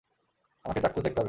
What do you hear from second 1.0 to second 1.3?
দেখতে হবে।